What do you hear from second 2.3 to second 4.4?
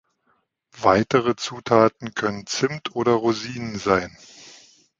Zimt oder Rosinen sein.